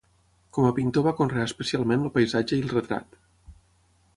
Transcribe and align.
Com 0.57 0.67
a 0.69 0.71
pintor 0.77 1.03
va 1.07 1.13
conrear 1.19 1.45
especialment 1.49 2.07
el 2.07 2.11
paisatge 2.17 2.59
i 2.61 2.65
el 2.67 2.75
retrat. 2.75 3.19